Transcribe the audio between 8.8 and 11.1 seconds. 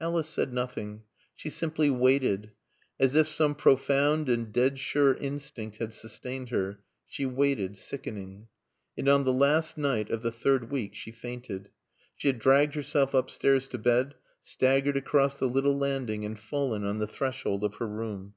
And on the last night of the third week she